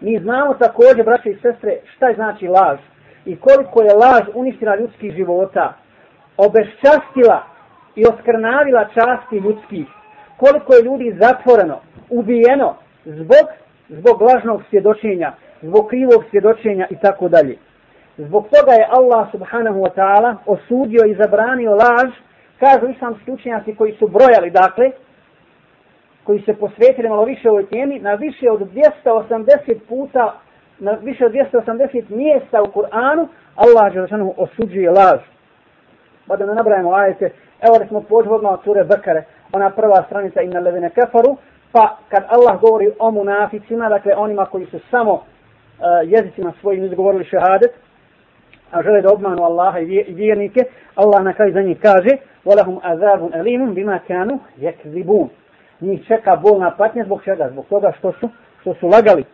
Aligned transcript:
Mi 0.00 0.18
znamo 0.18 0.54
također, 0.54 1.04
braće 1.04 1.30
i 1.30 1.38
sestre, 1.42 1.78
šta 1.96 2.08
je 2.08 2.14
znači 2.14 2.48
laž 2.48 2.78
i 3.24 3.36
koliko 3.36 3.82
je 3.82 3.94
laž 3.94 4.24
uništila 4.34 4.76
ljudskih 4.76 5.12
života, 5.12 5.74
obeščastila 6.36 7.42
i 7.96 8.04
oskrnavila 8.06 8.84
časti 8.84 9.36
ljudskih, 9.36 9.86
koliko 10.36 10.74
je 10.74 10.82
ljudi 10.82 11.16
zatvoreno, 11.20 11.80
ubijeno 12.10 12.76
zbog, 13.04 13.46
zbog 13.88 14.22
lažnog 14.22 14.62
svjedočenja, 14.70 15.32
zbog 15.62 15.88
krivog 15.88 16.24
svjedočenja 16.30 16.86
i 16.90 16.96
tako 16.96 17.28
dalje. 17.28 17.56
Zbog 18.16 18.44
toga 18.44 18.72
je 18.72 18.88
Allah 18.90 19.30
subhanahu 19.30 19.80
wa 19.80 19.90
ta'ala 19.96 20.36
osudio 20.46 21.04
i 21.06 21.14
zabranio 21.14 21.70
laž, 21.70 22.10
kažu 22.58 22.88
islamski 22.88 23.30
učenjaci 23.30 23.74
koji 23.74 23.92
su 23.92 24.08
brojali, 24.08 24.50
dakle, 24.50 24.90
koji 26.23 26.41
se 26.41 26.53
posvetili 26.53 27.09
malo 27.09 27.25
više 27.25 27.49
ovoj 27.49 27.65
temi, 27.65 27.99
na 27.99 28.13
više 28.13 28.51
od 28.51 28.59
280 29.05 29.79
puta, 29.89 30.33
na 30.79 30.91
više 30.91 31.25
od 31.25 31.31
280 31.31 32.03
mjesta 32.09 32.61
u 32.61 32.65
Kur'anu, 32.65 33.27
Allah 33.55 33.95
je 33.95 34.07
osuđuje 34.37 34.91
laž. 34.91 35.19
Pa 36.27 36.35
da 36.35 36.45
ne 36.45 36.53
nabrajamo 36.55 36.93
ajete, 36.93 37.25
evo 37.61 37.79
da 37.79 37.87
smo 37.87 38.01
pođu 38.01 38.31
odmah 38.31 38.53
od 38.53 38.63
sure 38.63 38.83
Bekare, 38.83 39.23
ona 39.53 39.69
prva 39.69 40.03
stranica 40.07 40.41
inna 40.41 40.59
levine 40.59 40.89
kefaru, 40.89 41.37
pa 41.71 41.97
kad 42.09 42.23
Allah 42.27 42.61
govori 42.61 42.91
o 42.99 43.11
munaficima, 43.11 43.89
dakle 43.89 44.15
onima 44.15 44.45
koji 44.45 44.65
su 44.65 44.79
samo 44.91 45.13
uh, 45.13 45.21
jezicima 46.03 46.53
svojim 46.61 46.85
izgovorili 46.85 47.25
šehadet, 47.25 47.71
a 48.71 48.81
žele 48.83 49.01
da 49.01 49.13
obmanu 49.13 49.43
Allaha 49.43 49.79
i 49.79 50.13
vjernike, 50.13 50.61
Allah 50.95 51.23
na 51.23 51.33
kraju 51.33 51.53
za 51.53 51.61
njih 51.61 51.77
kaže 51.81 52.17
وَلَهُمْ 52.45 52.75
أَذَابٌ 52.91 53.21
أَلِيمٌ 53.39 53.73
بِمَا 53.73 53.97
كَانُوا 54.07 54.37
يَكْذِبُونَ 54.57 55.29
Njih 55.80 56.06
čeka 56.06 56.36
bolna 56.36 56.70
patnja 56.70 57.04
zbog 57.04 57.24
čega? 57.24 57.48
Zbog 57.52 57.66
toga 57.66 57.92
što 57.98 58.12
su, 58.12 58.28
što 58.60 58.74
su 58.74 58.88
lagali. 58.88 59.24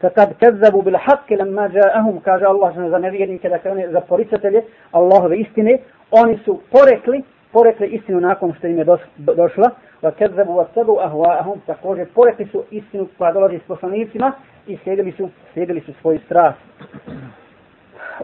Kad 0.00 0.38
kezzabu 0.38 0.82
bil 0.82 0.94
haqqi 0.94 1.38
lamma 1.38 1.68
ja'ahum. 1.68 2.20
Kaže 2.24 2.44
Allah 2.44 2.74
za 2.90 2.98
nevjernike 2.98 3.48
da 3.48 3.58
kaže 3.58 3.88
za 3.90 4.00
poricatelje 4.00 4.62
Allahove 4.92 5.36
istine. 5.36 5.78
Oni 6.10 6.38
su 6.44 6.60
porekli 6.72 7.22
porekli 7.52 7.86
istinu 7.86 8.20
nakon 8.20 8.54
što 8.58 8.66
im 8.66 8.78
je 8.78 8.84
došla. 9.16 9.70
Wa 10.02 10.10
kezzabu 10.10 10.52
wa 10.52 10.64
tabu 10.74 10.92
ahwa'ahum. 10.92 11.58
Također 11.66 12.06
porekli 12.14 12.46
su 12.52 12.64
istinu 12.70 13.08
koja 13.18 13.32
dolazi 13.32 13.58
s 13.58 13.68
poslanicima 13.68 14.32
i 14.66 14.76
slijedili 14.76 15.12
su 15.12 15.28
slijedili 15.52 15.80
su 15.80 15.92
svoju 16.00 16.18
strast 16.26 16.58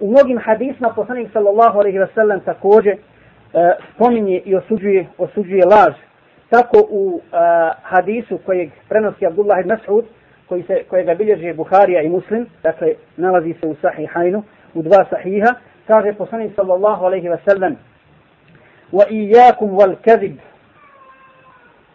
u 0.00 0.10
mnogim 0.10 0.38
hadisma 0.38 0.88
poslanik 0.96 1.28
sallallahu 1.32 1.78
alejhi 1.78 1.98
ve 1.98 2.08
sellem 2.14 2.40
također 2.40 2.92
e, 2.92 2.98
spominje 3.94 4.38
i 4.44 4.56
osuđuje 4.56 5.06
osuđuje 5.18 5.66
laž 5.66 5.94
tako 6.50 6.86
u 6.90 7.14
uh, 7.14 7.20
hadisu 7.82 8.38
kojeg 8.38 8.70
prenosi 8.88 9.26
Abdullah 9.26 9.60
ibn 9.60 9.70
Mas'ud 9.70 10.04
koji 10.48 10.62
se 10.62 10.82
kojega 10.88 11.14
bilježi 11.14 11.52
Buharija 11.52 12.02
i 12.02 12.08
Muslim 12.08 12.46
dakle 12.62 12.94
nalazi 13.16 13.54
se 13.60 13.66
u 13.66 13.74
sahihajnu 13.74 14.42
u 14.74 14.82
dva 14.82 15.04
sahiha 15.10 15.54
kaže 15.86 16.12
poslanik 16.12 16.52
sallallahu 16.56 17.04
alejhi 17.04 17.28
ve 17.28 17.38
sellem 17.48 17.76
wa 18.92 19.04
iyyakum 19.10 19.76
wal 19.76 19.96
kadhib. 20.04 20.38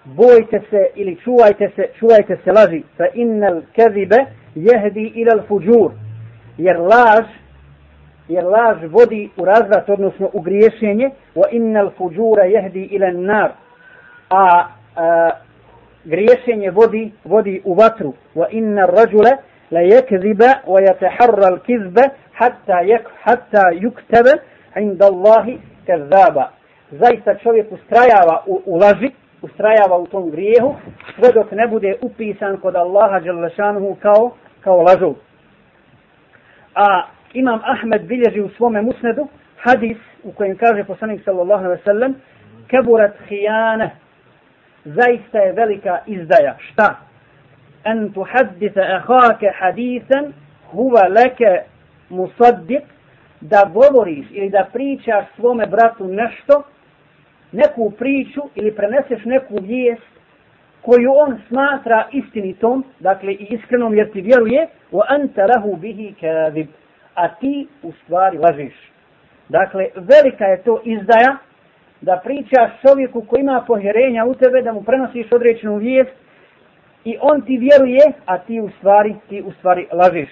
Bojte 0.06 0.62
se 0.70 0.88
ili 0.96 1.16
čuvajte 1.16 1.72
se 1.76 1.90
čuvajte 2.00 2.38
se 2.44 2.52
laži 2.52 2.84
fa 2.98 3.06
innal 3.14 3.62
kadhiba 3.76 4.18
yahdi 4.56 5.12
ila 5.16 5.34
al 5.34 5.42
fujur. 5.48 5.92
Jer 6.58 6.78
laž 6.80 7.26
jer 8.30 8.44
laž 8.44 8.78
vodi 8.92 9.30
u 9.38 9.46
razvrat, 9.46 9.90
odnosno 9.90 10.30
u 10.34 10.42
griješenje, 10.42 11.10
wa 11.36 11.48
innal 11.52 11.92
fujura 11.98 12.44
jehdi 12.44 12.84
ila 12.84 13.12
nar, 13.12 13.52
a, 14.30 14.68
a 14.96 15.30
griješenje 16.04 16.72
vodi, 16.72 17.12
vodi 17.24 17.62
u 17.66 17.74
vatru, 17.74 18.14
wa 18.36 18.48
inna 18.52 18.86
rađule 18.86 19.32
la 19.72 19.80
yakziba 19.80 20.52
wa 20.68 20.80
yataharra 20.82 21.48
al 21.48 21.60
kizba 21.60 22.02
hatta 22.34 22.82
yak 22.82 23.06
hatta 23.24 23.64
yuktaba 23.74 24.40
inda 24.76 25.06
Allahi 25.06 25.60
kazaba. 25.86 26.50
Zaista 26.92 27.36
čovjek 27.36 27.72
ustrajava 27.72 28.44
u, 28.48 28.62
u 28.66 28.76
laži, 28.76 29.12
ustrajava 29.42 29.98
u 29.98 30.08
tom 30.08 30.32
grijehu, 30.32 30.76
sve 31.16 31.32
dok 31.34 31.52
ne 31.52 31.68
bude 31.68 31.96
upisan 32.02 32.58
kod 32.58 32.76
Allaha 32.76 33.20
dželle 33.20 33.50
kao 34.02 34.32
kao 34.64 34.82
lažov. 34.82 35.14
A 36.76 37.04
Imam 37.34 37.62
Ahmed 37.64 38.02
bilježi 38.08 38.42
u 38.42 38.50
svome 38.50 38.82
musnedu 38.82 39.28
hadis 39.58 39.98
u 40.24 40.32
kojem 40.32 40.58
kaže 40.58 40.84
poslanik 40.84 41.22
sallallahu 41.26 41.66
alejhi 41.66 41.82
ve 41.82 41.92
sellem 41.92 42.16
kaburat 42.72 43.14
khiyana 43.28 43.90
zaista 44.86 45.38
je 45.38 45.54
velika 45.54 46.00
izdaja. 46.06 46.56
Šta? 46.60 46.96
An 47.84 48.14
tuhaddisa 48.14 48.82
akhaka 48.82 49.52
hadisen 49.60 50.34
huwa 50.74 51.08
laka 51.08 51.64
musaddiq 52.10 52.84
da 53.42 53.72
govoriš 53.74 54.26
ili 54.32 54.50
da 54.50 54.68
pričaš 54.74 55.26
svome 55.36 55.66
bratu 55.66 56.08
nešto 56.08 56.64
neku 57.52 57.92
priču 57.92 58.42
ili 58.56 58.76
preneseš 58.76 59.26
neku 59.26 59.56
vijest 59.62 60.20
koju 60.82 61.14
on 61.16 61.42
smatra 61.48 62.08
istinitom, 62.12 62.86
dakle 63.00 63.34
i 63.34 63.48
iskrenom 63.50 63.96
jer 63.96 64.12
ti 64.12 64.22
vjeruje, 64.22 64.68
wa 64.92 65.02
anta 65.08 65.46
lahu 65.46 65.76
bihi 65.76 66.16
kadhib. 66.22 66.68
A 67.16 67.28
ti 67.28 67.68
u 67.84 67.92
stvari 67.92 68.38
lažiš. 68.38 68.74
Dakle, 69.50 69.88
velika 69.96 70.46
je 70.46 70.64
to 70.64 70.82
izdaja 70.84 71.38
da 72.02 72.22
pričaš 72.24 72.72
čovjeku 72.88 73.22
koji 73.22 73.42
ima 73.42 73.64
pohjerenja 73.68 74.26
u 74.26 74.34
tebe, 74.34 74.62
da 74.62 74.74
mu 74.74 74.84
prenosiš 74.84 75.32
određenu 75.32 75.76
vijest 75.76 76.12
i 77.06 77.18
on 77.22 77.42
ti 77.42 77.58
vjeruje, 77.58 78.12
a 78.26 78.38
ti 78.38 78.60
u 78.62 78.70
stvari, 78.78 79.16
ti 79.30 79.42
u 79.42 79.52
stvari 79.52 79.88
lažeš. 79.94 80.30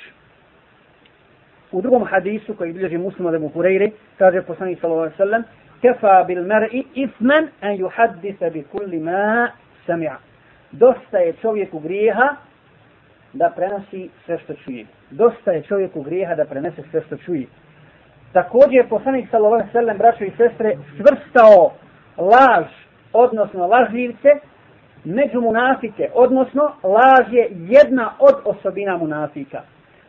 U 1.71 1.81
drugom 1.81 2.05
hadisu 2.05 2.55
koji 2.55 2.73
bilježi 2.73 2.97
muslima 2.97 3.31
da 3.31 3.39
mu 3.39 3.49
kurejre, 3.49 3.89
kaže 4.17 4.41
poslani 4.41 4.75
sallallahu 4.75 5.01
alaihi 5.01 5.17
sallam, 5.17 5.43
kefa 5.81 6.23
bil 6.23 6.43
mer'i 6.43 6.83
isman 6.93 7.47
an 7.61 7.77
yuhaddisa 7.77 8.53
bi 8.53 8.63
kulli 8.63 8.99
ma 8.99 9.47
sami'a. 9.87 10.15
Dosta 10.71 11.17
je 11.17 11.33
čovjeku 11.41 11.79
grijeha 11.79 12.35
da 13.33 13.49
prenosi 13.55 14.09
sve 14.25 14.37
što 14.39 14.53
čuje. 14.53 14.85
Dosta 15.11 15.51
je 15.51 15.63
čovjeku 15.63 16.01
grijeha 16.01 16.35
da 16.35 16.45
prenese 16.45 16.83
sve 16.91 17.01
što 17.01 17.17
čuje. 17.17 17.45
Također 18.33 18.73
je 18.73 18.89
poslanik 18.89 19.29
sallallahu 19.31 19.53
alejhi 19.53 19.69
ve 19.73 19.79
sellem 19.79 19.97
braćo 19.97 20.23
i 20.23 20.31
sestre 20.37 20.77
svrstao 20.97 21.71
laž, 22.17 22.65
odnosno 23.13 23.67
lažljivce 23.67 24.29
među 25.03 25.41
munafike, 25.41 26.09
odnosno 26.13 26.71
laž 26.83 27.33
je 27.33 27.47
jedna 27.51 28.11
od 28.19 28.35
osobina 28.45 28.97
munafika. 28.97 29.61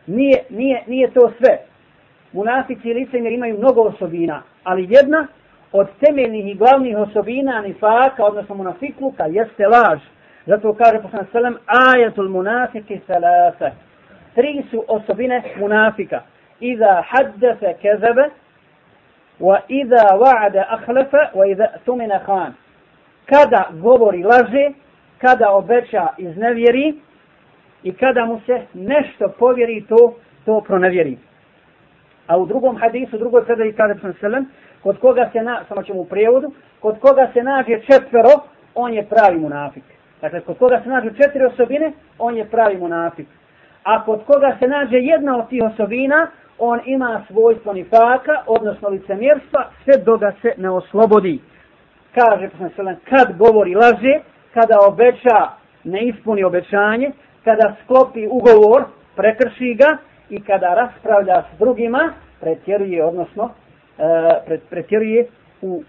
Nije, 0.07 0.43
nije, 0.49 0.83
nije 0.87 1.11
to 1.11 1.31
sve. 1.37 1.57
Munafici 2.33 2.89
i 2.89 2.93
licemjer 2.93 3.33
imaju 3.33 3.57
mnogo 3.57 3.81
osobina, 3.81 4.41
ali 4.63 4.87
jedna 4.89 5.27
od 5.71 5.87
temeljnih 5.99 6.47
i 6.47 6.57
glavnih 6.57 6.97
osobina 6.97 7.61
nifaka, 7.61 8.23
odnosno 8.23 8.55
munafikluka, 8.55 9.25
jeste 9.25 9.67
laž. 9.67 9.99
Zato 10.45 10.73
kaže 10.73 11.01
poslanik 11.01 11.29
sallam 11.31 11.57
ayatul 11.67 12.29
munafiki 12.29 12.99
salasa. 13.07 13.71
Tri 14.35 14.63
su 14.71 14.83
osobine 14.87 15.43
munafika. 15.59 16.21
Iza 16.61 17.01
حدث 17.01 17.65
كذب 17.83 18.31
وإذا 19.39 20.03
iza 20.05 20.61
أخلف 20.61 21.13
akhlafa 21.13 21.31
wa 21.33 21.47
iza 21.47 22.19
khan. 22.25 22.53
Kada 23.25 23.69
govori 23.71 24.23
laže, 24.23 24.71
kada 25.21 25.51
obeća 25.51 26.07
iznevjeri 26.17 26.93
i 27.83 27.93
kada 27.93 28.25
mu 28.25 28.41
se 28.45 28.61
nešto 28.73 29.29
povjeri 29.39 29.85
to 29.89 30.15
to 30.45 30.61
pronevjeri. 30.61 31.17
A 32.27 32.37
u 32.37 32.45
drugom 32.45 32.77
hadisu, 32.77 33.15
u 33.15 33.19
drugoj 33.19 33.45
predaji 33.45 33.73
kada 33.73 33.95
sam 34.01 34.13
selem, 34.19 34.45
kod 34.83 34.99
koga 34.99 35.29
se 35.33 35.41
na 35.41 35.63
samo 35.67 35.83
ćemo 35.83 36.01
u 36.01 36.05
prijevodu, 36.05 36.53
kod 36.79 36.99
koga 36.99 37.29
se 37.33 37.43
nađe 37.43 37.79
četvero, 37.79 38.29
on 38.75 38.93
je 38.93 39.05
pravi 39.05 39.37
munafik. 39.37 39.83
Dakle, 40.21 40.41
kod 40.41 40.57
koga 40.57 40.81
se 40.83 40.89
nađu 40.89 41.09
četiri 41.09 41.45
osobine, 41.45 41.91
on 42.17 42.37
je 42.37 42.45
pravi 42.45 42.77
munafik. 42.77 43.27
A 43.83 44.05
kod 44.05 44.23
koga 44.25 44.55
se 44.59 44.67
nađe 44.67 44.97
jedna 44.97 45.37
od 45.37 45.49
tih 45.49 45.63
osobina, 45.63 46.27
on 46.59 46.79
ima 46.85 47.25
svojstvo 47.27 47.73
nifaka, 47.73 48.43
odnosno 48.47 48.89
licemjerstva, 48.89 49.69
sve 49.83 50.03
do 50.03 50.17
da 50.17 50.31
se 50.41 50.53
ne 50.57 50.69
oslobodi. 50.69 51.39
Kaže, 52.15 52.49
kad 53.09 53.37
govori 53.37 53.75
laže, 53.75 54.19
kada 54.53 54.79
obeća, 54.87 55.47
ne 55.83 56.07
ispuni 56.07 56.43
obećanje, 56.43 57.11
kada 57.43 57.75
sklopi 57.83 58.27
ugovor, 58.27 58.83
prekrši 59.15 59.73
ga 59.73 59.97
i 60.29 60.41
kada 60.41 60.73
raspravlja 60.73 61.43
s 61.55 61.59
drugima, 61.59 62.13
pretjeruje, 62.39 63.05
odnosno, 63.05 63.49
e, 63.97 64.59
pretjeruje 64.69 65.27
u 65.61 65.83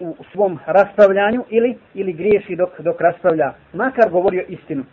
u 0.00 0.14
svom 0.32 0.58
raspravljanju 0.66 1.44
ili 1.50 1.76
ili 1.94 2.12
griješi 2.12 2.56
dok 2.56 2.80
dok 2.80 3.00
raspravlja 3.00 3.52
makar 3.72 4.10
govorio 4.10 4.44
istinu 4.48 4.84